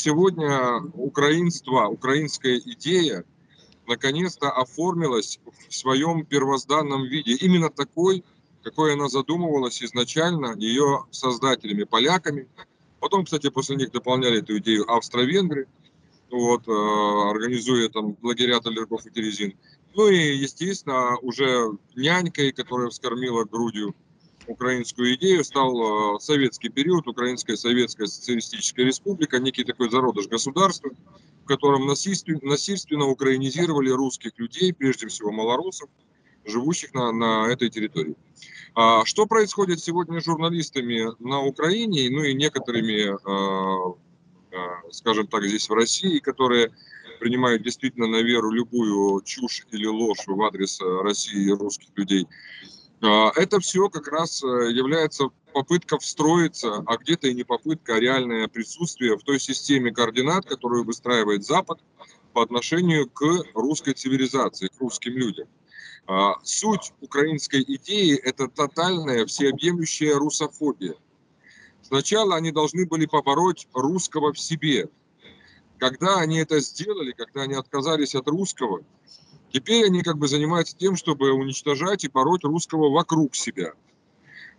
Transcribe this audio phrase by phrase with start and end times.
[0.00, 3.24] Сегодня украинство, украинская идея
[3.88, 7.32] наконец-то оформилась в своем первозданном виде.
[7.32, 8.22] Именно такой,
[8.62, 12.46] какой она задумывалась изначально ее создателями, поляками.
[13.00, 15.66] Потом, кстати, после них дополняли эту идею австро-венгры,
[16.30, 19.56] вот, э, организуя там лагеря Толерков и Терезин.
[19.96, 23.96] Ну и, естественно, уже нянькой, которая вскормила грудью
[24.48, 30.90] украинскую идею, стал э, советский период, Украинская Советская Социалистическая Республика, некий такой зародыш государства,
[31.44, 35.88] в котором насильственно, насильственно украинизировали русских людей, прежде всего малорусов,
[36.44, 38.16] живущих на, на этой территории.
[38.74, 43.94] А что происходит сегодня с журналистами на Украине, ну и некоторыми, э,
[44.52, 46.72] э, скажем так, здесь в России, которые
[47.20, 52.26] принимают действительно на веру любую чушь или ложь в адрес России и русских людей.
[53.00, 58.00] А, это все как раз э, является попытка встроиться, а где-то и не попытка, а
[58.00, 61.80] реальное присутствие в той системе координат, которую выстраивает Запад
[62.32, 63.22] по отношению к
[63.54, 65.48] русской цивилизации, к русским людям.
[66.06, 70.94] А, суть украинской идеи– это тотальная, всеобъемлющая русофобия.
[71.82, 74.88] Сначала они должны были побороть русского в себе.
[75.78, 78.84] Когда они это сделали, когда они отказались от русского,
[79.52, 83.72] Теперь они как бы занимаются тем, чтобы уничтожать и пороть русского вокруг себя.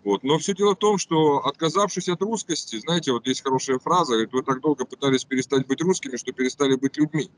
[0.04, 0.24] Вот.
[0.24, 4.34] Но все дело в том, что отказавшись от русскости, знаете, вот есть хорошая фраза, говорит,
[4.34, 7.30] вы так долго пытались перестать быть русскими, что перестали быть людьми.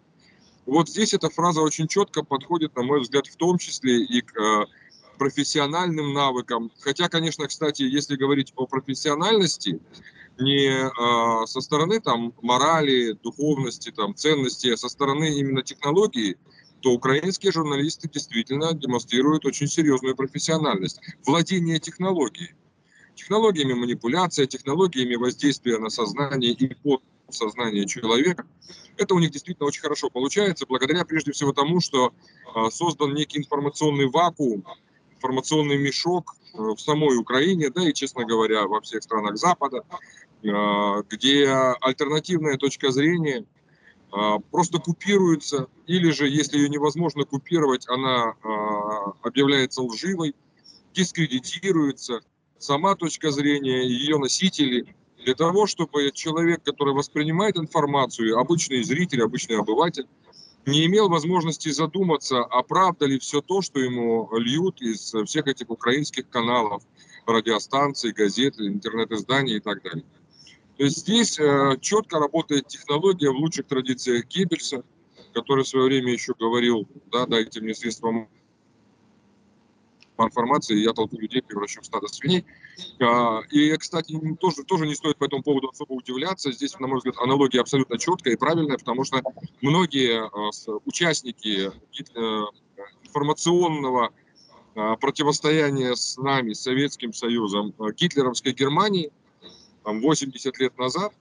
[0.65, 4.37] Вот здесь эта фраза очень четко подходит, на мой взгляд, в том числе и к
[4.39, 4.65] э,
[5.17, 6.71] профессиональным навыкам.
[6.79, 9.79] Хотя, конечно, кстати, если говорить о профессиональности,
[10.39, 16.37] не э, со стороны там морали, духовности, там ценности, а со стороны именно технологии,
[16.81, 20.99] то украинские журналисты действительно демонстрируют очень серьезную профессиональность.
[21.25, 22.55] Владение технологией.
[23.15, 28.45] Технологиями манипуляции, технологиями воздействия на сознание и под сознание человека.
[28.97, 32.13] Это у них действительно очень хорошо получается, благодаря прежде всего тому, что
[32.55, 34.65] э, создан некий информационный вакуум,
[35.15, 39.83] информационный мешок э, в самой Украине, да и, честно говоря, во всех странах Запада,
[40.43, 41.47] э, где
[41.79, 43.60] альтернативная точка зрения– а,
[44.51, 50.35] просто купируется, или же, если ее невозможно купировать, она а, объявляется лживой,
[50.93, 52.21] дискредитируется,
[52.57, 59.57] сама точка зрения, ее носители, для того, чтобы человек, который воспринимает информацию, обычный зритель, обычный
[59.57, 60.07] обыватель,
[60.65, 65.69] не имел возможности задуматься, а правда ли все то, что ему льют из всех этих
[65.69, 66.83] украинских каналов,
[67.25, 70.05] радиостанций, газет, интернет-изданий и так далее.
[70.89, 74.83] Здесь э, четко работает технология в лучших традициях Геббельса,
[75.31, 78.27] который в свое время еще говорил, да, дайте мне средства
[80.17, 82.45] информации, я толпу людей превращу в стадо свиней.
[82.99, 86.51] А, и, кстати, тоже, тоже не стоит по этому поводу особо удивляться.
[86.51, 89.21] Здесь, на мой взгляд, аналогия абсолютно четкая и правильная, потому что
[89.61, 91.71] многие а, участники
[92.15, 92.45] э,
[93.03, 94.11] информационного
[94.73, 99.11] противостояния с нами, с Советским Союзом, гитлеровской Германии,
[99.83, 101.13] там, 80 лет назад,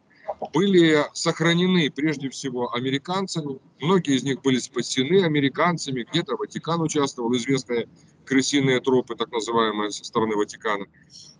[0.53, 3.59] были сохранены прежде всего американцами.
[3.81, 6.06] Многие из них были спасены американцами.
[6.10, 7.88] Где-то Ватикан участвовал, известные
[8.25, 10.87] крысиные тропы, так называемые, со стороны Ватикана.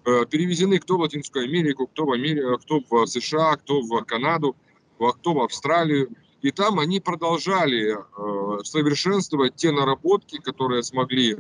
[0.05, 4.57] Э, перевезены кто в Латинскую Америку, кто в, Америку, кто в США, кто в Канаду,
[4.99, 6.11] кто в Австралию.
[6.43, 11.39] И там они продолжали э, совершенствовать те наработки, которые смогли э,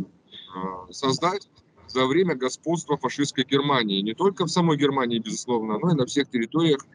[0.93, 1.49] создать
[1.93, 4.01] за время господства фашистской Германии.
[4.01, 6.87] Не только в самой Германии, безусловно, но и на всех территориях,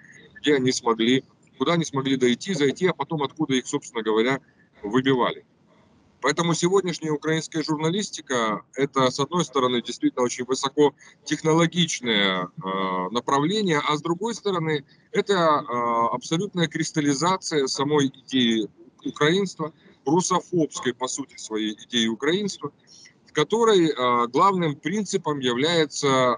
[0.41, 1.23] где они смогли,
[1.57, 4.39] куда они смогли дойти, зайти, а потом откуда их, собственно говоря,
[4.83, 5.45] выбивали.
[6.21, 14.01] Поэтому сегодняшняя украинская журналистика– это, с одной стороны, действительно очень высокотехнологичное э, направление, а с
[14.01, 18.67] другой стороны, это э, абсолютная кристаллизация самой идеи
[19.03, 19.71] украинства,
[20.05, 22.71] русофобской, по сути, своей идеи украинства–
[23.35, 26.37] которой э, главным принципом является э,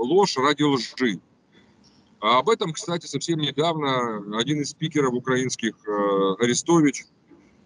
[0.00, 1.20] ложь ради лжи.
[2.20, 7.04] А об этом, кстати, совсем недавно один из спикеров украинских, э, Арестович,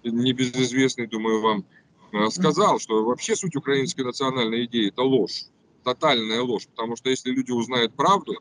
[0.03, 1.65] небезызвестный, думаю, вам,
[2.13, 5.45] э, сказал, что вообще суть украинской национальной идеи– это ложь,
[5.85, 8.35] тотальная ложь, потому что если люди узнают правду,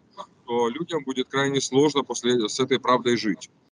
[0.46, 3.50] то людям будет крайне сложно после, с этой правдой жить.